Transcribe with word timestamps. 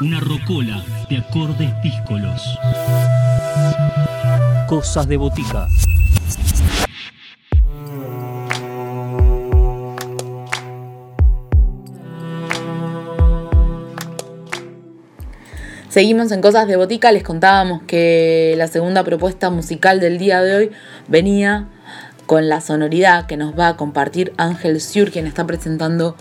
Una 0.00 0.18
rocola 0.18 0.84
de 1.08 1.18
acordes 1.18 1.70
díscolos. 1.80 2.42
Cosas 4.66 5.06
de 5.06 5.16
botica. 5.16 5.68
Seguimos 15.88 16.32
en 16.32 16.40
Cosas 16.40 16.66
de 16.66 16.74
Botica, 16.74 17.12
les 17.12 17.22
contábamos 17.22 17.82
que 17.82 18.54
la 18.56 18.66
segunda 18.66 19.04
propuesta 19.04 19.50
musical 19.50 20.00
del 20.00 20.18
día 20.18 20.42
de 20.42 20.56
hoy 20.56 20.70
venía 21.06 21.68
con 22.26 22.48
la 22.48 22.60
sonoridad 22.60 23.26
que 23.26 23.36
nos 23.36 23.56
va 23.56 23.68
a 23.68 23.76
compartir 23.76 24.32
Ángel 24.38 24.80
Sur, 24.80 25.12
quien 25.12 25.28
está 25.28 25.46
presentando 25.46 26.16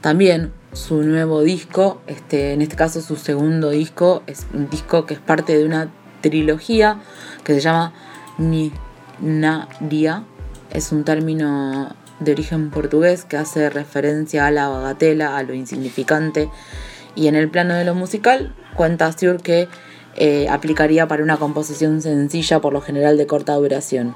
también 0.00 0.52
su 0.74 1.02
nuevo 1.02 1.40
disco, 1.42 2.00
este, 2.06 2.52
en 2.52 2.60
este 2.60 2.76
caso 2.76 3.00
su 3.00 3.16
segundo 3.16 3.70
disco, 3.70 4.22
es 4.26 4.46
un 4.52 4.68
disco 4.68 5.06
que 5.06 5.14
es 5.14 5.20
parte 5.20 5.56
de 5.56 5.64
una 5.64 5.90
trilogía 6.20 7.00
que 7.44 7.54
se 7.54 7.60
llama 7.60 7.94
Ni 8.38 8.72
Nadia, 9.20 10.24
es 10.70 10.90
un 10.92 11.04
término 11.04 11.94
de 12.18 12.32
origen 12.32 12.70
portugués 12.70 13.24
que 13.24 13.36
hace 13.36 13.70
referencia 13.70 14.46
a 14.46 14.50
la 14.50 14.68
bagatela, 14.68 15.36
a 15.36 15.42
lo 15.44 15.54
insignificante, 15.54 16.50
y 17.14 17.28
en 17.28 17.36
el 17.36 17.48
plano 17.48 17.74
de 17.74 17.84
lo 17.84 17.94
musical 17.94 18.54
cuenta 18.74 19.12
Sur 19.12 19.40
que 19.40 19.68
eh, 20.16 20.48
aplicaría 20.48 21.06
para 21.06 21.22
una 21.22 21.36
composición 21.36 22.02
sencilla, 22.02 22.60
por 22.60 22.72
lo 22.72 22.80
general 22.80 23.16
de 23.16 23.26
corta 23.26 23.54
duración. 23.54 24.14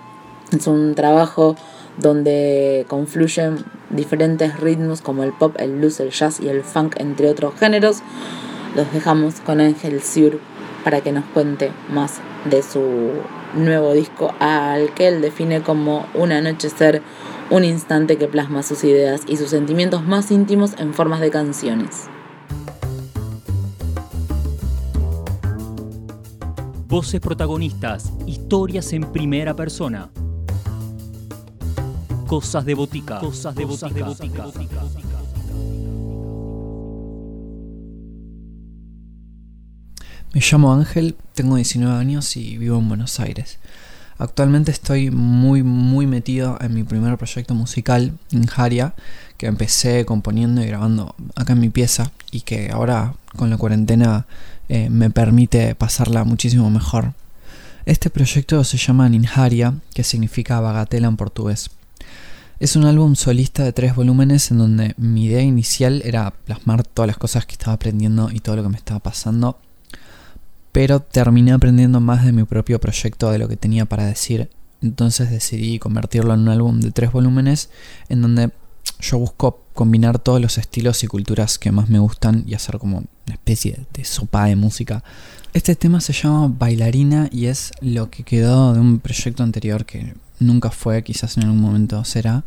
Es 0.50 0.66
un 0.66 0.94
trabajo 0.96 1.54
donde 2.00 2.86
confluyen 2.88 3.64
diferentes 3.90 4.58
ritmos 4.60 5.00
como 5.00 5.24
el 5.24 5.32
pop, 5.32 5.56
el 5.58 5.76
blues, 5.76 6.00
el 6.00 6.10
jazz 6.10 6.40
y 6.40 6.48
el 6.48 6.62
funk, 6.62 6.96
entre 6.98 7.28
otros 7.28 7.54
géneros. 7.58 8.02
Los 8.76 8.92
dejamos 8.92 9.40
con 9.40 9.60
Ángel 9.60 10.02
Sur 10.02 10.40
para 10.84 11.00
que 11.00 11.12
nos 11.12 11.24
cuente 11.26 11.72
más 11.90 12.20
de 12.48 12.62
su 12.62 12.82
nuevo 13.54 13.92
disco, 13.92 14.32
al 14.38 14.94
que 14.94 15.08
él 15.08 15.20
define 15.20 15.62
como 15.62 16.06
un 16.14 16.32
anochecer, 16.32 17.02
un 17.50 17.64
instante 17.64 18.16
que 18.16 18.28
plasma 18.28 18.62
sus 18.62 18.84
ideas 18.84 19.22
y 19.26 19.36
sus 19.36 19.50
sentimientos 19.50 20.04
más 20.04 20.30
íntimos 20.30 20.74
en 20.78 20.94
formas 20.94 21.20
de 21.20 21.30
canciones. 21.30 22.08
Voces 26.86 27.20
protagonistas, 27.20 28.12
historias 28.26 28.92
en 28.92 29.12
primera 29.12 29.54
persona. 29.54 30.10
Cosas 32.28 32.62
de 32.66 32.74
botica. 32.74 33.20
Cosas 33.20 33.54
de 33.54 33.64
botica. 33.64 34.04
Me 40.34 40.42
llamo 40.42 40.74
Ángel, 40.74 41.16
tengo 41.32 41.56
19 41.56 41.96
años 41.96 42.36
y 42.36 42.58
vivo 42.58 42.76
en 42.78 42.86
Buenos 42.86 43.18
Aires. 43.18 43.58
Actualmente 44.18 44.70
estoy 44.70 45.10
muy 45.10 45.62
muy 45.62 46.06
metido 46.06 46.58
en 46.60 46.74
mi 46.74 46.84
primer 46.84 47.16
proyecto 47.16 47.54
musical, 47.54 48.18
Injaria, 48.30 48.94
que 49.38 49.46
empecé 49.46 50.04
componiendo 50.04 50.62
y 50.62 50.66
grabando 50.66 51.14
acá 51.34 51.54
en 51.54 51.60
mi 51.60 51.70
pieza 51.70 52.12
y 52.30 52.42
que 52.42 52.70
ahora 52.70 53.14
con 53.36 53.48
la 53.48 53.56
cuarentena 53.56 54.26
eh, 54.68 54.90
me 54.90 55.08
permite 55.08 55.74
pasarla 55.74 56.24
muchísimo 56.24 56.68
mejor. 56.68 57.14
Este 57.86 58.10
proyecto 58.10 58.62
se 58.64 58.76
llama 58.76 59.08
Ninjaria, 59.08 59.76
que 59.94 60.04
significa 60.04 60.60
bagatela 60.60 61.08
en 61.08 61.16
portugués. 61.16 61.70
Es 62.60 62.74
un 62.74 62.86
álbum 62.86 63.14
solista 63.14 63.62
de 63.62 63.72
tres 63.72 63.94
volúmenes 63.94 64.50
en 64.50 64.58
donde 64.58 64.94
mi 64.96 65.26
idea 65.26 65.42
inicial 65.42 66.02
era 66.04 66.32
plasmar 66.32 66.82
todas 66.82 67.06
las 67.06 67.16
cosas 67.16 67.46
que 67.46 67.52
estaba 67.52 67.74
aprendiendo 67.74 68.30
y 68.32 68.40
todo 68.40 68.56
lo 68.56 68.64
que 68.64 68.68
me 68.70 68.76
estaba 68.76 68.98
pasando, 68.98 69.60
pero 70.72 70.98
terminé 70.98 71.52
aprendiendo 71.52 72.00
más 72.00 72.24
de 72.24 72.32
mi 72.32 72.42
propio 72.42 72.80
proyecto 72.80 73.30
de 73.30 73.38
lo 73.38 73.46
que 73.46 73.56
tenía 73.56 73.84
para 73.84 74.06
decir, 74.06 74.50
entonces 74.82 75.30
decidí 75.30 75.78
convertirlo 75.78 76.34
en 76.34 76.40
un 76.40 76.48
álbum 76.48 76.80
de 76.80 76.90
tres 76.90 77.12
volúmenes 77.12 77.70
en 78.08 78.22
donde 78.22 78.50
yo 78.98 79.18
busco 79.18 79.62
combinar 79.72 80.18
todos 80.18 80.40
los 80.40 80.58
estilos 80.58 81.04
y 81.04 81.06
culturas 81.06 81.60
que 81.60 81.70
más 81.70 81.88
me 81.88 82.00
gustan 82.00 82.42
y 82.44 82.54
hacer 82.54 82.78
como 82.78 82.98
una 82.98 83.34
especie 83.34 83.86
de 83.92 84.04
sopa 84.04 84.46
de 84.46 84.56
música. 84.56 85.04
Este 85.52 85.76
tema 85.76 86.00
se 86.00 86.12
llama 86.12 86.52
Bailarina 86.58 87.28
y 87.30 87.46
es 87.46 87.70
lo 87.80 88.10
que 88.10 88.24
quedó 88.24 88.74
de 88.74 88.80
un 88.80 88.98
proyecto 88.98 89.44
anterior 89.44 89.86
que 89.86 90.14
nunca 90.40 90.70
fue, 90.70 91.02
quizás 91.02 91.36
en 91.36 91.44
algún 91.44 91.60
momento 91.60 92.04
será. 92.04 92.44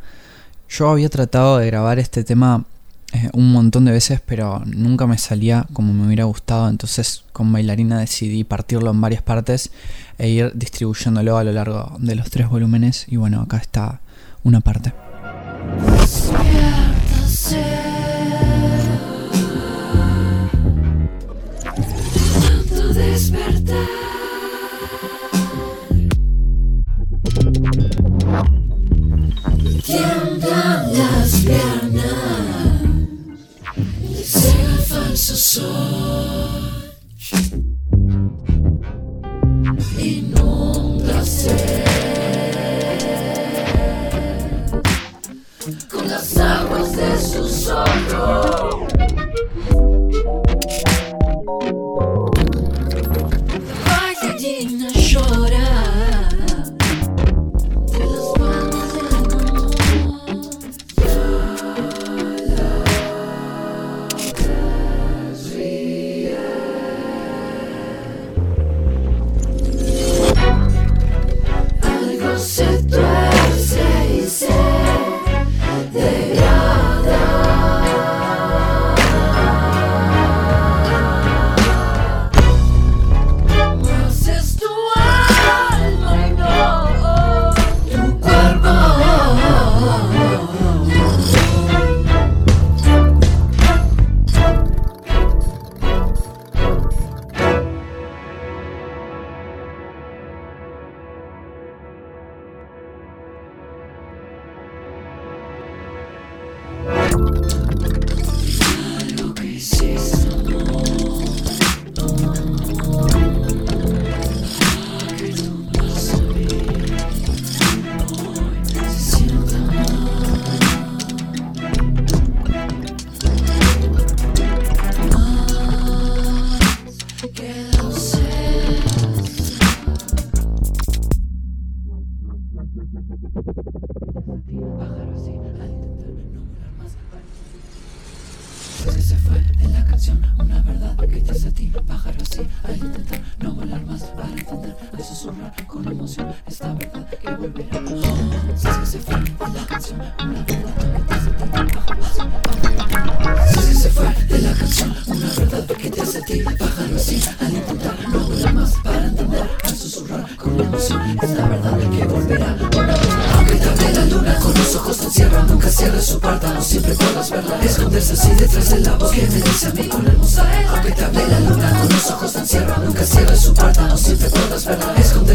Yo 0.69 0.90
había 0.90 1.09
tratado 1.09 1.57
de 1.57 1.68
grabar 1.68 2.00
este 2.00 2.24
tema 2.24 2.66
eh, 3.13 3.29
un 3.34 3.52
montón 3.52 3.85
de 3.85 3.91
veces, 3.91 4.22
pero 4.25 4.63
nunca 4.66 5.06
me 5.06 5.18
salía 5.18 5.66
como 5.74 5.94
me 5.94 6.06
hubiera 6.06 6.24
gustado. 6.24 6.69
Entonces, 6.69 7.25
con 7.34 7.52
Bailarina 7.52 8.00
decidí 8.00 8.44
partirlo 8.44 8.91
en 8.91 9.02
varias 9.02 9.22
partes 9.22 9.72
e 10.18 10.29
ir 10.29 10.52
distribuyéndolo 10.56 11.38
a 11.38 11.44
lo 11.44 11.52
largo 11.52 11.97
de 12.00 12.16
los 12.16 12.29
tres 12.29 12.50
volúmenes. 12.50 13.06
Y 13.07 13.18
bueno, 13.18 13.41
acá 13.41 13.57
está 13.57 14.00
una 14.44 14.62
parte. 14.62 14.94
Tiemblan 29.85 30.94
las 30.97 31.35
piernas. 31.41 32.81
El 34.33 34.79
falso 34.88 35.35
sol 35.35 36.70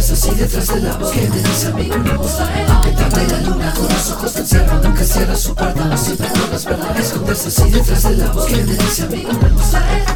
Esconderse 0.07 0.13
así 0.13 0.41
detrás 0.41 0.69
de 0.69 0.81
la 0.83 0.97
voz 0.99 1.11
que 1.11 1.29
me 1.29 1.37
dice 1.37 1.67
a 1.67 1.71
mí 1.73 1.89
con 1.89 2.07
hermosa 2.07 2.49
Aunque 2.69 2.91
te 2.93 3.03
hable 3.03 3.27
la 3.27 3.41
luna 3.41 3.75
con 3.75 3.89
los 3.89 4.11
ojos 4.13 4.33
te 4.35 4.41
encierra, 4.41 4.81
nunca 4.81 5.05
cierres 5.05 5.41
su 5.41 5.55
no 5.55 5.99
siempre 5.99 6.29
podrás 6.29 6.65
verla. 6.65 6.95
Esconderse 6.97 7.49
así 7.49 7.71
detrás 7.71 8.03
de 8.05 8.17
la 8.17 8.31
voz 8.31 8.47
que 8.47 8.57
me 8.57 8.75
dice 8.75 10.16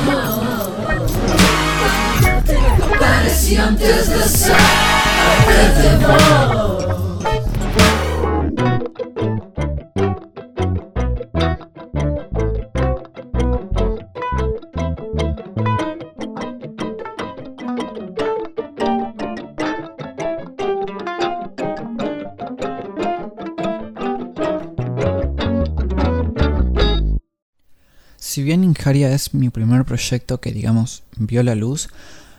Es 28.83 29.35
mi 29.35 29.51
primer 29.51 29.85
proyecto 29.85 30.41
que 30.41 30.51
digamos 30.51 31.03
vio 31.15 31.43
la 31.43 31.53
luz, 31.53 31.89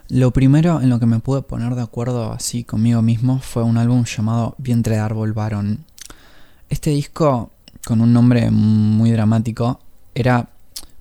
lo 0.08 0.32
primero 0.32 0.80
en 0.80 0.90
lo 0.90 0.98
que 0.98 1.06
me 1.06 1.20
pude 1.20 1.40
poner 1.40 1.76
de 1.76 1.82
acuerdo 1.82 2.32
así 2.32 2.64
conmigo 2.64 3.00
mismo 3.00 3.38
fue 3.38 3.62
un 3.62 3.78
álbum 3.78 4.04
llamado 4.04 4.56
Vientre 4.58 4.96
de 4.96 5.00
Árbol 5.00 5.34
Varón. 5.34 5.84
Este 6.68 6.90
disco, 6.90 7.52
con 7.86 8.00
un 8.00 8.12
nombre 8.12 8.50
muy 8.50 9.12
dramático, 9.12 9.78
era 10.16 10.48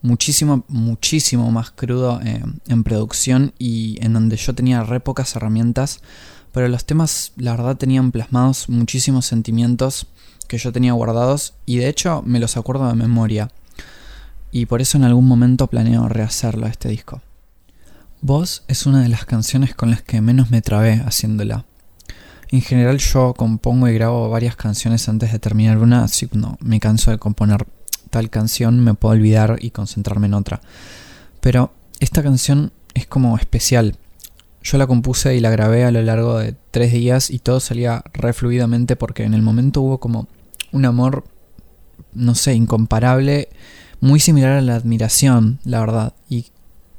muchísimo, 0.03 0.63
muchísimo 0.67 1.51
más 1.51 1.71
crudo 1.71 2.21
eh, 2.23 2.43
en 2.67 2.83
producción 2.83 3.51
y 3.57 3.97
en 4.05 4.13
donde 4.13 4.37
yo 4.37 4.53
tenía 4.53 4.83
re 4.83 4.99
pocas 4.99 5.35
herramientas, 5.35 6.01
pero 6.51 6.67
los 6.67 6.85
temas 6.85 7.31
la 7.35 7.53
verdad 7.53 7.77
tenían 7.77 8.11
plasmados 8.11 8.69
muchísimos 8.69 9.25
sentimientos 9.25 10.05
que 10.47 10.59
yo 10.59 10.71
tenía 10.71 10.93
guardados 10.93 11.55
y 11.65 11.77
de 11.77 11.89
hecho 11.89 12.21
me 12.27 12.39
los 12.39 12.57
acuerdo 12.57 12.87
de 12.87 12.93
memoria 12.93 13.49
y 14.51 14.65
por 14.65 14.81
eso 14.81 14.97
en 14.97 15.03
algún 15.03 15.27
momento 15.27 15.67
planeo 15.67 16.07
rehacerlo 16.09 16.65
a 16.65 16.69
este 16.69 16.89
disco. 16.89 17.21
Voz 18.21 18.63
es 18.67 18.85
una 18.85 19.01
de 19.01 19.09
las 19.09 19.25
canciones 19.25 19.73
con 19.73 19.89
las 19.89 20.01
que 20.01 20.21
menos 20.21 20.51
me 20.51 20.61
trabé 20.61 21.01
haciéndola. 21.05 21.65
En 22.49 22.61
general 22.61 22.97
yo 22.97 23.33
compongo 23.33 23.87
y 23.87 23.93
grabo 23.93 24.29
varias 24.29 24.55
canciones 24.55 25.07
antes 25.07 25.31
de 25.31 25.39
terminar 25.39 25.77
una, 25.77 26.03
así 26.03 26.29
no 26.33 26.57
me 26.59 26.79
canso 26.79 27.09
de 27.09 27.17
componer 27.17 27.65
tal 28.11 28.29
canción 28.29 28.83
me 28.83 28.93
puedo 28.93 29.13
olvidar 29.13 29.57
y 29.59 29.71
concentrarme 29.71 30.27
en 30.27 30.35
otra. 30.35 30.61
Pero 31.39 31.73
esta 31.99 32.21
canción 32.21 32.71
es 32.93 33.07
como 33.07 33.37
especial. 33.37 33.95
Yo 34.61 34.77
la 34.77 34.85
compuse 34.85 35.35
y 35.35 35.39
la 35.39 35.49
grabé 35.49 35.85
a 35.85 35.91
lo 35.91 36.01
largo 36.03 36.37
de 36.37 36.55
tres 36.69 36.91
días 36.91 37.31
y 37.31 37.39
todo 37.39 37.59
salía 37.59 38.03
re 38.13 38.33
fluidamente 38.33 38.95
porque 38.95 39.23
en 39.23 39.33
el 39.33 39.41
momento 39.41 39.81
hubo 39.81 39.99
como 39.99 40.27
un 40.71 40.85
amor, 40.85 41.23
no 42.13 42.35
sé, 42.35 42.53
incomparable 42.53 43.49
muy 44.01 44.19
similar 44.19 44.51
a 44.51 44.61
la 44.61 44.75
admiración, 44.75 45.59
la 45.63 45.79
verdad, 45.79 46.13
y 46.27 46.47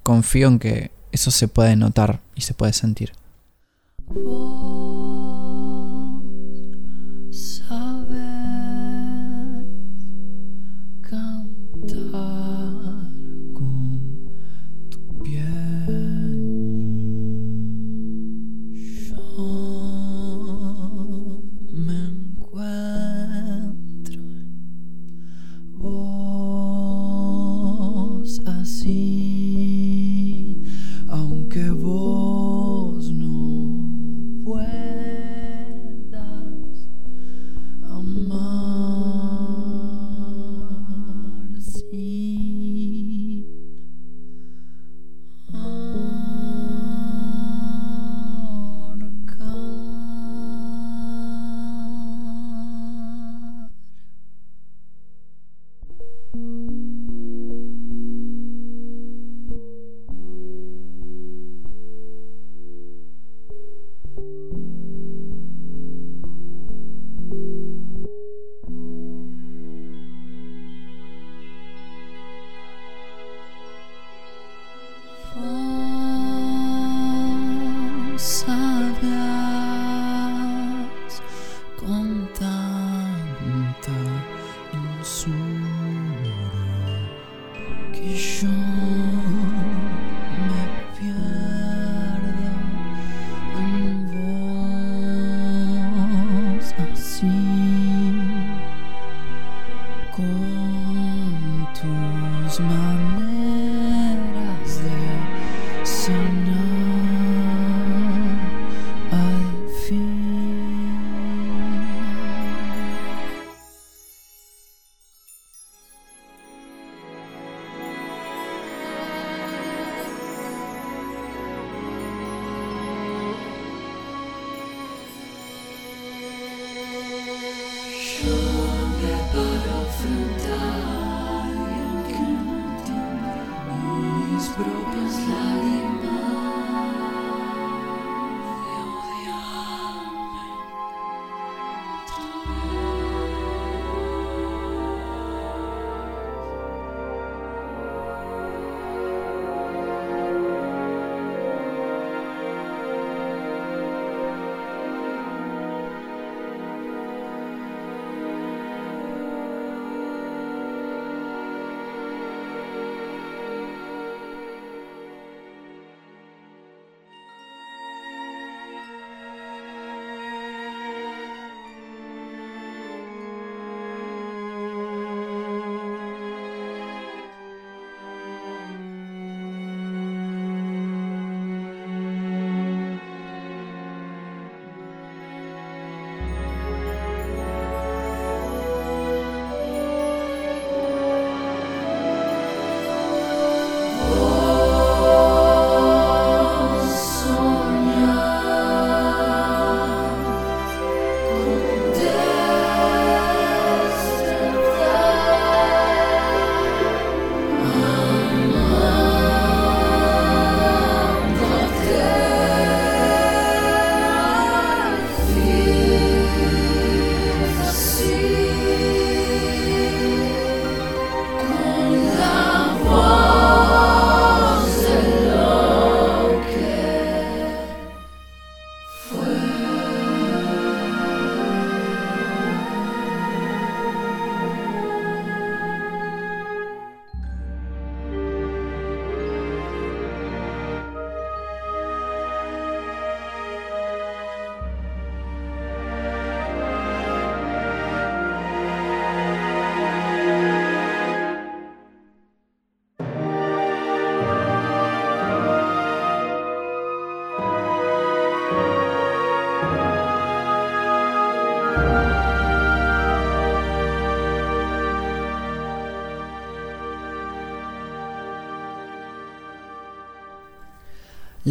confío 0.03 0.49
en 0.49 0.59
que 0.59 0.91
eso 1.11 1.31
se 1.31 1.49
puede 1.49 1.77
notar 1.77 2.21
y 2.35 2.41
se 2.41 2.55
puede 2.55 2.73
sentir. 2.73 3.13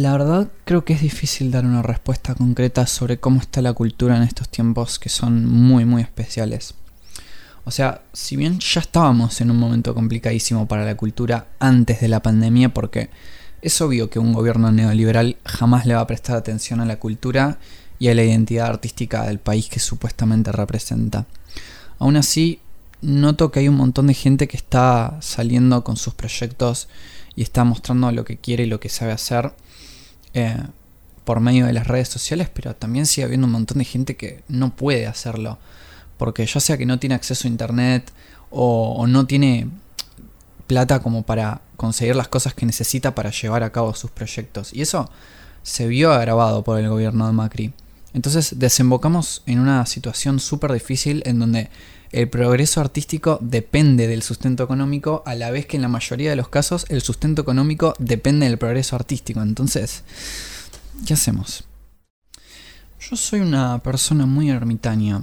La 0.02 0.10
verdad 0.10 0.48
creo 0.64 0.84
que 0.84 0.94
es 0.94 1.00
difícil 1.00 1.52
dar 1.52 1.64
una 1.64 1.80
respuesta 1.80 2.34
concreta 2.34 2.88
sobre 2.88 3.20
cómo 3.20 3.40
está 3.40 3.62
la 3.62 3.72
cultura 3.72 4.16
en 4.16 4.24
estos 4.24 4.48
tiempos 4.48 4.98
que 4.98 5.08
son 5.08 5.46
muy 5.46 5.84
muy 5.84 6.02
especiales. 6.02 6.74
O 7.64 7.70
sea, 7.70 8.02
si 8.12 8.34
bien 8.34 8.58
ya 8.58 8.80
estábamos 8.80 9.40
en 9.40 9.52
un 9.52 9.58
momento 9.58 9.94
complicadísimo 9.94 10.66
para 10.66 10.84
la 10.84 10.96
cultura 10.96 11.46
antes 11.60 12.00
de 12.00 12.08
la 12.08 12.20
pandemia, 12.20 12.74
porque 12.74 13.10
es 13.60 13.80
obvio 13.80 14.10
que 14.10 14.18
un 14.18 14.32
gobierno 14.32 14.72
neoliberal 14.72 15.36
jamás 15.44 15.86
le 15.86 15.94
va 15.94 16.00
a 16.00 16.06
prestar 16.08 16.36
atención 16.36 16.80
a 16.80 16.84
la 16.84 16.98
cultura 16.98 17.60
y 18.00 18.08
a 18.08 18.14
la 18.16 18.24
identidad 18.24 18.66
artística 18.66 19.24
del 19.24 19.38
país 19.38 19.68
que 19.68 19.78
supuestamente 19.78 20.50
representa. 20.50 21.26
Aún 22.00 22.16
así, 22.16 22.58
noto 23.02 23.52
que 23.52 23.60
hay 23.60 23.68
un 23.68 23.76
montón 23.76 24.08
de 24.08 24.14
gente 24.14 24.48
que 24.48 24.56
está 24.56 25.18
saliendo 25.20 25.84
con 25.84 25.96
sus 25.96 26.14
proyectos 26.14 26.88
y 27.36 27.42
está 27.42 27.62
mostrando 27.62 28.10
lo 28.10 28.24
que 28.24 28.38
quiere 28.38 28.64
y 28.64 28.66
lo 28.66 28.80
que 28.80 28.88
sabe 28.88 29.12
hacer 29.12 29.52
eh, 30.34 30.56
por 31.24 31.40
medio 31.40 31.66
de 31.66 31.72
las 31.72 31.86
redes 31.86 32.08
sociales, 32.08 32.48
pero 32.52 32.74
también 32.74 33.06
sigue 33.06 33.24
habiendo 33.24 33.46
un 33.46 33.52
montón 33.52 33.78
de 33.78 33.84
gente 33.84 34.16
que 34.16 34.42
no 34.48 34.74
puede 34.74 35.06
hacerlo. 35.06 35.58
Porque 36.18 36.46
ya 36.46 36.60
sea 36.60 36.76
que 36.76 36.86
no 36.86 36.98
tiene 36.98 37.14
acceso 37.14 37.46
a 37.46 37.50
internet 37.50 38.12
o, 38.50 38.94
o 38.98 39.06
no 39.06 39.26
tiene 39.26 39.68
plata 40.66 41.00
como 41.00 41.22
para 41.22 41.60
conseguir 41.76 42.16
las 42.16 42.28
cosas 42.28 42.54
que 42.54 42.66
necesita 42.66 43.14
para 43.14 43.30
llevar 43.30 43.62
a 43.62 43.70
cabo 43.70 43.94
sus 43.94 44.10
proyectos. 44.10 44.72
Y 44.72 44.82
eso 44.82 45.10
se 45.62 45.86
vio 45.86 46.12
agravado 46.12 46.64
por 46.64 46.78
el 46.78 46.88
gobierno 46.88 47.26
de 47.26 47.32
Macri. 47.32 47.72
Entonces 48.14 48.58
desembocamos 48.58 49.42
en 49.46 49.58
una 49.58 49.86
situación 49.86 50.38
súper 50.38 50.72
difícil 50.72 51.22
en 51.24 51.38
donde 51.38 51.70
el 52.12 52.28
progreso 52.28 52.80
artístico 52.80 53.38
depende 53.40 54.06
del 54.06 54.22
sustento 54.22 54.62
económico, 54.62 55.22
a 55.24 55.34
la 55.34 55.50
vez 55.50 55.66
que 55.66 55.76
en 55.76 55.82
la 55.82 55.88
mayoría 55.88 56.30
de 56.30 56.36
los 56.36 56.48
casos 56.48 56.84
el 56.90 57.00
sustento 57.00 57.40
económico 57.42 57.94
depende 57.98 58.46
del 58.46 58.58
progreso 58.58 58.96
artístico. 58.96 59.40
Entonces, 59.40 60.04
¿qué 61.06 61.14
hacemos? 61.14 61.64
Yo 63.00 63.16
soy 63.16 63.40
una 63.40 63.78
persona 63.78 64.26
muy 64.26 64.50
ermitaña. 64.50 65.22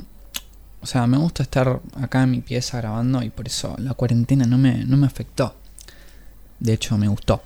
O 0.82 0.86
sea, 0.88 1.06
me 1.08 1.18
gusta 1.18 1.44
estar 1.44 1.80
acá 2.02 2.24
en 2.24 2.32
mi 2.32 2.42
pieza 2.42 2.78
grabando 2.78 3.22
y 3.22 3.30
por 3.30 3.48
eso 3.48 3.76
la 3.78 3.94
cuarentena 3.94 4.46
no 4.46 4.58
me, 4.58 4.84
no 4.86 4.98
me 4.98 5.06
afectó. 5.06 5.56
De 6.60 6.74
hecho, 6.74 6.98
me 6.98 7.08
gustó. 7.08 7.44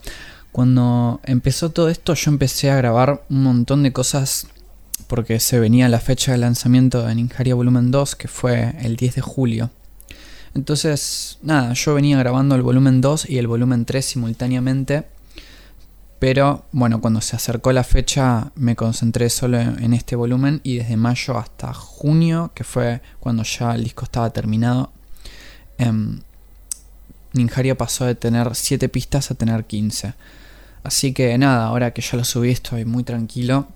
Cuando 0.51 1.19
empezó 1.23 1.71
todo 1.71 1.89
esto, 1.89 2.13
yo 2.13 2.31
empecé 2.31 2.71
a 2.71 2.77
grabar 2.77 3.25
un 3.29 3.43
montón 3.43 3.83
de 3.83 3.91
cosas 3.91 4.47
porque 5.07 5.39
se 5.39 5.59
venía 5.59 5.89
la 5.89 5.99
fecha 5.99 6.31
de 6.31 6.37
lanzamiento 6.37 7.05
de 7.05 7.15
Ninjaria 7.15 7.55
Volumen 7.55 7.91
2, 7.91 8.15
que 8.15 8.27
fue 8.27 8.75
el 8.81 8.95
10 8.95 9.15
de 9.15 9.21
julio. 9.21 9.69
Entonces, 10.55 11.39
nada, 11.41 11.73
yo 11.73 11.93
venía 11.93 12.17
grabando 12.17 12.55
el 12.55 12.61
volumen 12.61 13.01
2 13.01 13.29
y 13.29 13.37
el 13.37 13.47
volumen 13.47 13.85
3 13.85 14.05
simultáneamente. 14.05 15.05
Pero 16.19 16.65
bueno, 16.71 17.01
cuando 17.01 17.21
se 17.21 17.35
acercó 17.35 17.73
la 17.73 17.83
fecha 17.83 18.51
me 18.55 18.75
concentré 18.75 19.29
solo 19.29 19.59
en 19.59 19.93
este 19.93 20.15
volumen 20.15 20.61
y 20.63 20.77
desde 20.77 20.95
mayo 20.95 21.37
hasta 21.37 21.73
junio, 21.73 22.51
que 22.53 22.63
fue 22.63 23.01
cuando 23.19 23.43
ya 23.43 23.75
el 23.75 23.83
disco 23.83 24.05
estaba 24.05 24.29
terminado, 24.29 24.91
em, 25.77 26.21
Ninjaria 27.33 27.75
pasó 27.77 28.05
de 28.05 28.15
tener 28.15 28.55
7 28.55 28.89
pistas 28.89 29.31
a 29.31 29.35
tener 29.35 29.65
15. 29.65 30.13
Así 30.83 31.13
que 31.13 31.37
nada, 31.37 31.65
ahora 31.65 31.91
que 31.91 32.01
ya 32.01 32.17
lo 32.17 32.23
subí 32.23 32.51
estoy 32.51 32.85
muy 32.85 33.03
tranquilo 33.03 33.67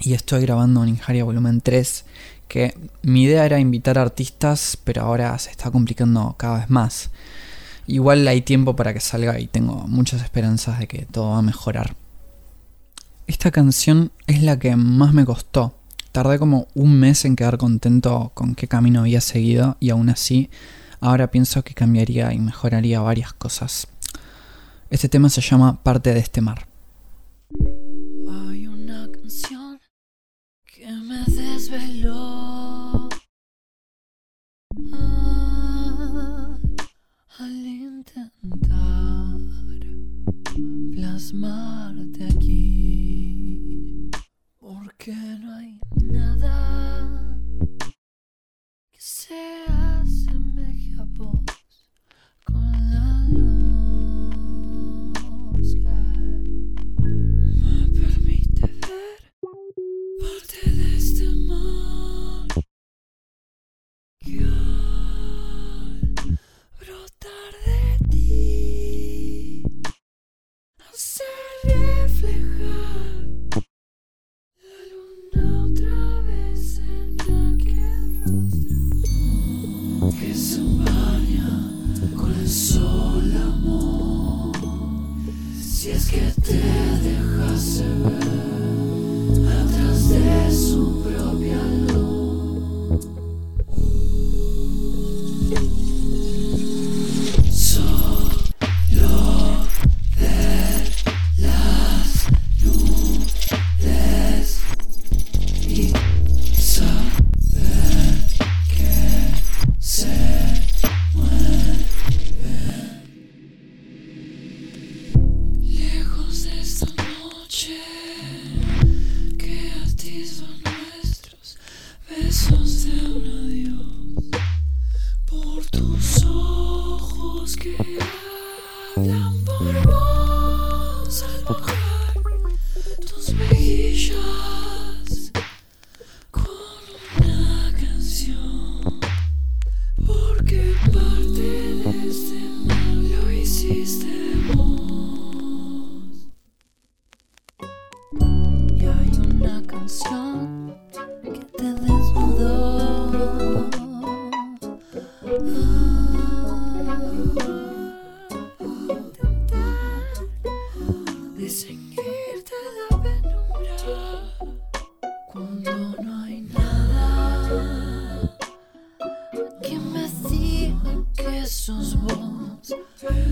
y 0.00 0.14
estoy 0.14 0.42
grabando 0.42 0.84
en 0.84 0.98
Volumen 1.24 1.60
3, 1.60 2.04
que 2.48 2.74
mi 3.02 3.24
idea 3.24 3.44
era 3.44 3.58
invitar 3.58 3.98
artistas, 3.98 4.78
pero 4.82 5.02
ahora 5.02 5.38
se 5.38 5.50
está 5.50 5.70
complicando 5.70 6.34
cada 6.38 6.58
vez 6.58 6.70
más. 6.70 7.10
Igual 7.86 8.26
hay 8.28 8.42
tiempo 8.42 8.76
para 8.76 8.92
que 8.92 9.00
salga 9.00 9.40
y 9.40 9.46
tengo 9.46 9.86
muchas 9.88 10.22
esperanzas 10.22 10.78
de 10.78 10.86
que 10.86 11.06
todo 11.06 11.30
va 11.30 11.38
a 11.38 11.42
mejorar. 11.42 11.96
Esta 13.26 13.50
canción 13.50 14.10
es 14.26 14.42
la 14.42 14.58
que 14.58 14.74
más 14.76 15.12
me 15.12 15.24
costó. 15.24 15.74
Tardé 16.12 16.38
como 16.38 16.68
un 16.74 16.98
mes 16.98 17.24
en 17.24 17.36
quedar 17.36 17.58
contento 17.58 18.32
con 18.34 18.54
qué 18.54 18.68
camino 18.68 19.00
había 19.00 19.20
seguido 19.20 19.76
y 19.80 19.90
aún 19.90 20.08
así 20.08 20.50
ahora 21.00 21.30
pienso 21.30 21.62
que 21.62 21.74
cambiaría 21.74 22.32
y 22.32 22.38
mejoraría 22.38 23.00
varias 23.00 23.32
cosas. 23.32 23.88
Este 24.90 25.08
tema 25.08 25.28
se 25.28 25.42
llama 25.42 25.82
Parte 25.82 26.14
de 26.14 26.20
este 26.20 26.40
mar. 26.40 26.66
Hay 28.30 28.66
una 28.66 29.08
canción 29.12 29.57
intentar 38.18 39.38
plasmarte 40.94 42.24
aquí, 42.24 44.10
porque 44.58 45.12
no 45.40 45.54
hay 45.54 45.80
nada 46.02 47.38
que 48.90 49.00
sea. 49.00 49.67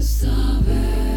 summer. 0.07 1.16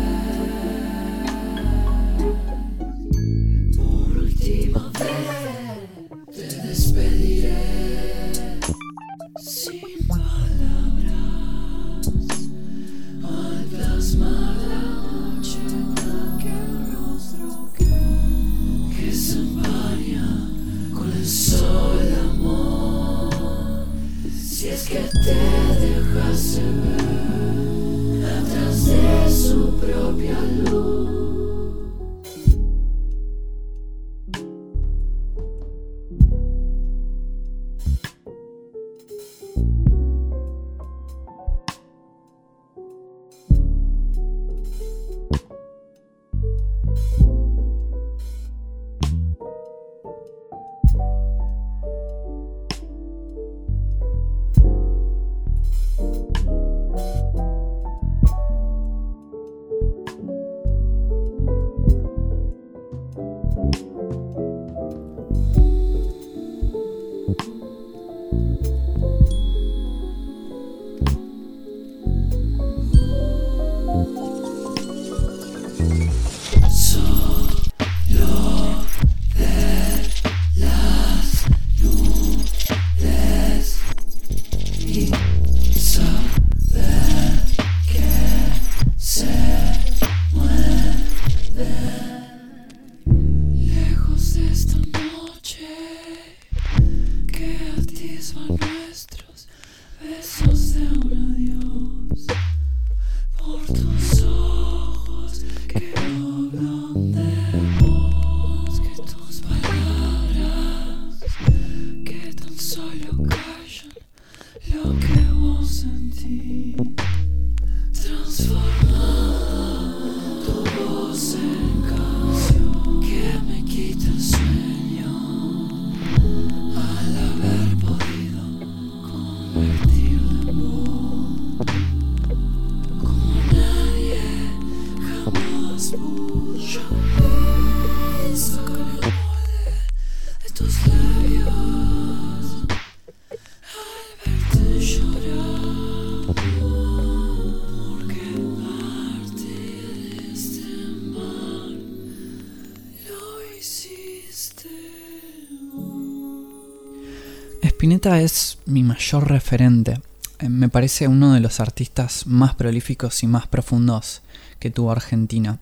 Es 158.18 158.58
mi 158.66 158.82
mayor 158.82 159.30
referente. 159.30 160.02
Eh, 160.40 160.50
me 160.50 160.68
parece 160.68 161.08
uno 161.08 161.34
de 161.34 161.40
los 161.40 161.60
artistas 161.60 162.26
más 162.26 162.56
prolíficos 162.56 163.22
y 163.24 163.28
más 163.28 163.46
profundos 163.46 164.22
que 164.60 164.72
tuvo 164.72 164.92
Argentina. 164.92 165.60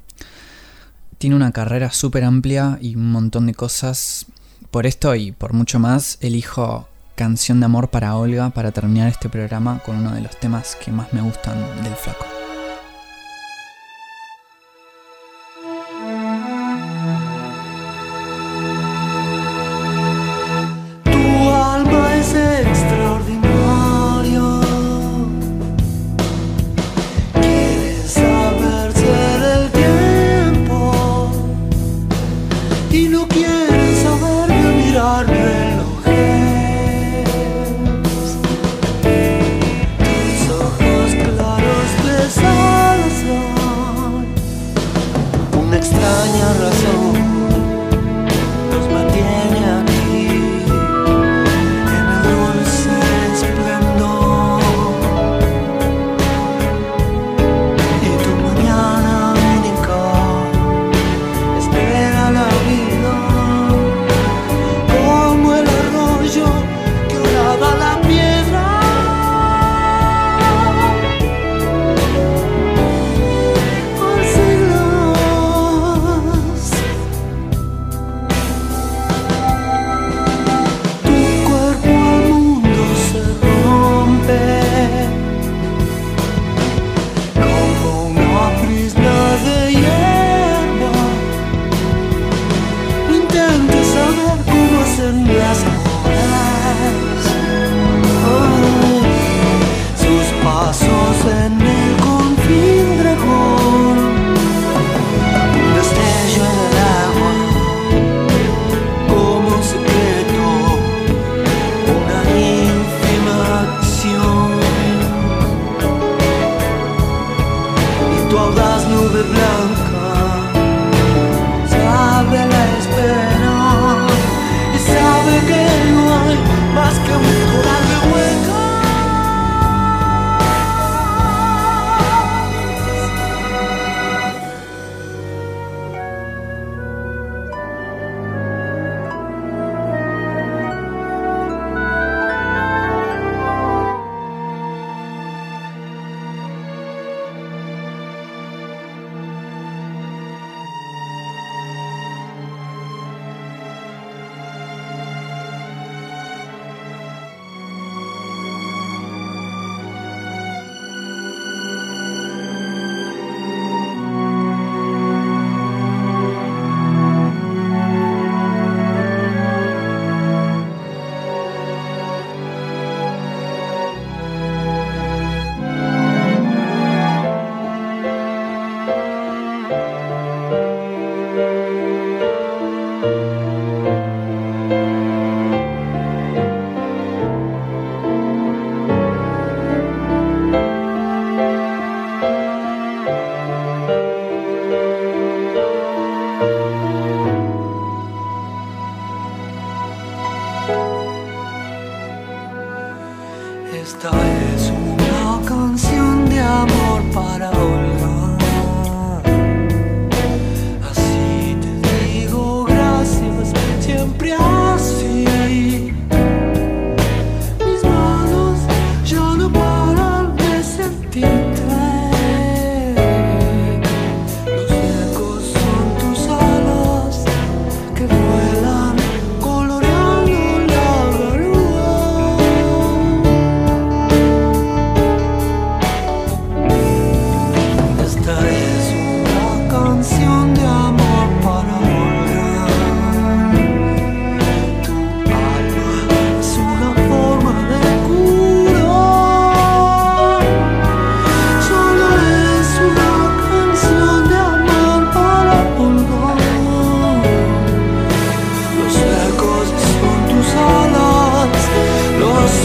Tiene 1.17 1.35
una 1.35 1.51
carrera 1.51 1.91
súper 1.91 2.23
amplia 2.23 2.77
y 2.81 2.95
un 2.95 3.11
montón 3.11 3.47
de 3.47 3.53
cosas. 3.53 4.27
Por 4.71 4.85
esto 4.85 5.13
y 5.15 5.31
por 5.31 5.53
mucho 5.53 5.79
más, 5.79 6.17
elijo 6.21 6.87
Canción 7.15 7.59
de 7.59 7.65
Amor 7.65 7.89
para 7.89 8.15
Olga 8.15 8.49
para 8.51 8.71
terminar 8.71 9.09
este 9.09 9.27
programa 9.29 9.79
con 9.79 9.97
uno 9.97 10.13
de 10.13 10.21
los 10.21 10.39
temas 10.39 10.75
que 10.75 10.91
más 10.91 11.11
me 11.13 11.21
gustan 11.21 11.59
del 11.83 11.95
flaco. 11.95 12.36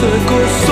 secos 0.03 0.72